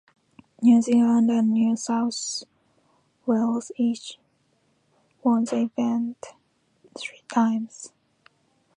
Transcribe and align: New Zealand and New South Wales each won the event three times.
New 0.63 0.81
Zealand 0.81 1.29
and 1.29 1.51
New 1.51 1.75
South 1.77 2.41
Wales 3.27 3.71
each 3.77 4.17
won 5.21 5.43
the 5.43 5.69
event 5.71 6.25
three 6.99 7.21
times. 7.31 7.93